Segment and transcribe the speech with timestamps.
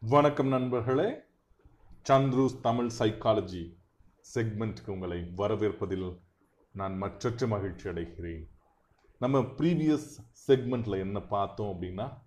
[0.00, 1.18] வணக்கம் நண்பர்களே.
[2.08, 3.76] சந்துருஸ் தமிழ் சைக்காலஜி
[4.34, 6.20] செக்மெண்ட்டுக்கு உங்களை வரவேற்பதில்
[6.72, 8.48] நான் மற்றற்ற மகிழ்ச்சி அடைகிறேன்.
[9.18, 10.06] நம்ம ப்ரீவியஸ்
[10.46, 12.18] செக்மெண்ட்ல என்ன பார்த்தோம் அப்படின்னா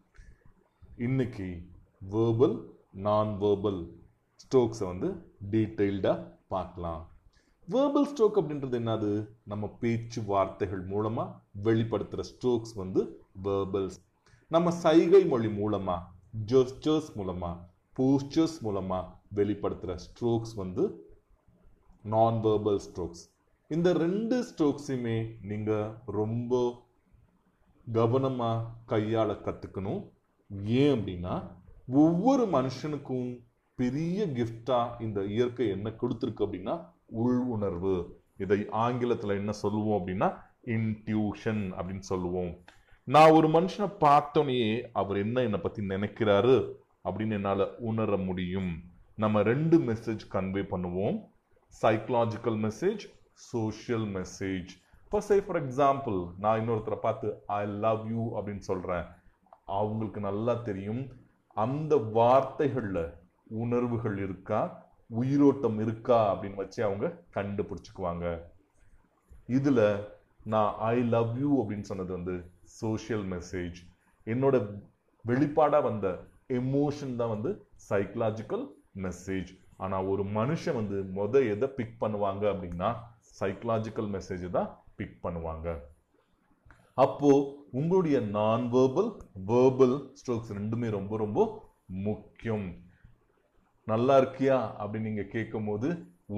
[0.97, 1.67] இன்னைக்கு
[2.11, 3.91] வேர்பல் நான் வேர்பல்
[4.45, 7.16] ஸ்ட்ரோக்ஸை வந்து டீட்டெயில்டாக பார்க்கலாம்.
[7.67, 9.27] வேர்பல் ஸ்ட்ரோக் அப்படின்றது என்னது?
[9.43, 13.01] நம்ம பேச்சு வார்த்தைகள் மூலமாக வெளிப்படுத்துகிற ஸ்ட்ரோக்ஸ் வந்து
[13.43, 13.97] வேர்பல்ஸ்
[14.47, 16.05] நம்ம சைகை மொழி மூலமாக
[16.45, 17.57] ஜெஸ்டர்ஸ் மூலமாக
[17.97, 20.83] போஸ்டர்ஸ் மூலமாக வெளிப்படுத்துகிற ஸ்ட்ரோக்ஸ் வந்து
[22.03, 23.23] நான் வேர்பல் ஸ்ட்ரோக்ஸ்
[23.67, 26.83] இந்த ரெண்டு ஸ்ட்ரோக்ஸையுமே நீங்கள் ரொம்ப
[27.87, 30.01] கவனமாக கையாள கற்றுக்கணும்
[30.75, 31.35] ஏன் அப்படின்னா
[31.87, 33.29] ஒவ்வொரு மனுஷனுக்கும்
[33.75, 36.75] பெரிய கிஃப்டாக இந்த இயற்கை என்ன கொடுத்துருக்கு அப்படின்னா
[37.07, 42.57] உள் உணர்வு இதை ஆங்கிலத்தில் என்ன சொல்லுவோம் அப்படின்னா இன்ட்யூஷன் அப்படின்னு சொல்லுவோம்.
[43.03, 48.83] நான் ஒரு மனுஷனை பார்த்தோன்னே அவர் என்ன என்னை பற்றி நினைக்கிறாரு அப்படின்னு என்னால் உணர முடியும்.
[49.15, 51.23] நம்ம ரெண்டு மெசேஜ் கன்வே பண்ணுவோம்.
[51.81, 54.69] சைக்கலாஜிக்கல் மெசேஜ் சோஷியல் மெசேஜ்
[55.03, 59.05] இப்போ சே ஃபார் எக்ஸாம்பிள் நான் இன்னொருத்தரை பார்த்து ஐ லவ் யூ அப்படின்னு சொல்கிறேன்
[59.65, 61.07] அவங்களுக்கு நல்லா தெரியும்.
[61.53, 63.13] அந்த வார்த்தைகளில்
[63.47, 64.86] உணர்வுகள் இருக்கா?
[65.09, 67.05] உயிரோட்டம் இருக்கா அப்படின்னு வச்சு அவங்க
[67.35, 68.25] கண்டுபிடிச்சுக்குவாங்க.
[69.57, 69.85] இதில்
[70.53, 72.35] நான் ஐ லவ் யூ அப்படின்னு சொன்னது வந்து
[72.79, 73.77] சோஷியல் மெசேஜ்
[74.27, 74.55] என்னோட
[75.25, 76.07] வெளிப்பாடாக வந்த
[76.61, 77.51] எமோஷன் தான் வந்து
[77.89, 78.65] சைக்கலாஜிக்கல்
[79.05, 82.89] மெசேஜ் ஆனால் ஒரு மனுஷன் வந்து முத எதை பிக் பண்ணுவாங்க அப்படின்னா
[83.39, 85.67] சைக்கலாஜிக்கல் மெசேஜை தான் பிக் பண்ணுவாங்க.
[86.93, 89.11] அப்போது உங்களுடைய நான் வேர்பல்
[89.51, 91.39] வேர்பல் ஸ்ட்ரோக்ஸ் ரெண்டுமே ரொம்ப ரொம்ப
[92.07, 92.67] முக்கியம்.
[93.87, 95.89] நல்லா இருக்கியா அப்படின்னு நீங்கள் கேட்கும் போது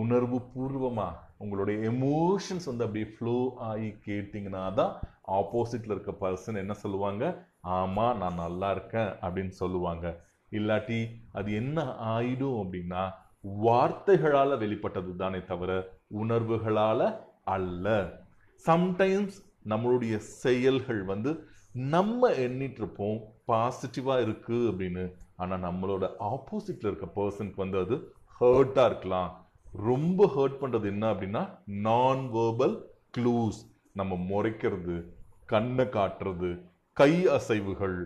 [0.01, 3.35] உணர்வு பூர்வமாக உங்களுடைய எமோஷன்ஸ் வந்து அப்படியே ஃப்ளோ
[3.69, 4.93] ஆகி கேட்டிங்கன்னா தான்
[5.37, 7.23] ஆப்போசிட்டில் இருக்க பர்சன் என்ன சொல்லுவாங்க?
[7.77, 10.05] ஆமாம் நான் நல்லா இருக்கேன் அப்படின்னு சொல்லுவாங்க.
[10.57, 10.99] இல்லாட்டி
[11.37, 11.79] அது என்ன
[12.15, 13.03] ஆயிடும் அப்படின்னா
[13.65, 15.71] வார்த்தைகளால் வெளிப்பட்டது தானே தவிர
[16.21, 17.05] உணர்வுகளால்
[17.55, 17.87] அல்ல.
[18.65, 19.37] சம்டைம்ஸ்
[19.71, 21.31] நம்மளுடைய செயல்கள் வந்து
[21.95, 23.17] நம்ம எண்ணிட்டு இருப்போம்
[23.51, 25.03] பாசிட்டிவாக இருக்குது அப்படின்னு
[25.41, 27.95] ஆனால் நம்மளோட ஆப்போசிட்ல இருக்க பர்சனுக்கு வந்து அது
[28.41, 29.29] ஹர்ட்டாக இருக்கலாம்.
[29.87, 31.43] ரொம்ப ஹர்ட் பண்ணுறது என்ன அப்படின்னா
[31.87, 32.75] நான் வேர்பல்
[33.17, 33.59] க்ளூஸ்
[33.99, 34.95] நம்ம முறைக்கிறது
[35.53, 36.49] கண்ணை காட்டுறது
[36.97, 37.97] கை அசைவுகள்.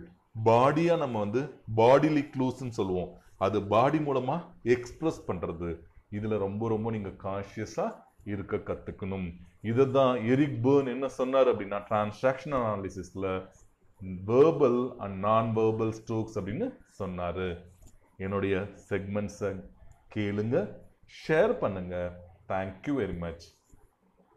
[0.48, 1.42] பாடியாக நம்ம வந்து
[1.80, 3.10] பாடிலி க்ளூஸ்ன்னு சொல்லுவோம்.
[3.44, 5.68] அது பாடி மூலமாக எக்ஸ்பிரஸ் பண்ணுறது
[6.16, 7.96] இதில் ரொம்ப ரொம்ப நீங்கள் கான்ஷியஸாக
[8.32, 9.26] இருக்க கற்றுக்கணும்
[9.70, 13.28] இதை தான் எரிக் பேர்ன் என்ன சொன்னார் அப்படின்னா transaction அனாலிசிஸில்
[14.26, 16.66] verbal and non verbal strokes அப்படின்னு
[17.00, 17.46] சொன்னார்.
[18.16, 18.54] என்னுடைய
[18.88, 19.50] செக்மெண்ட்ஸை
[20.14, 20.56] கேளுங்க
[21.20, 22.10] ஷேர் பண்ணுங்கள்
[22.48, 23.44] தேங்க்யூ வெரி மச்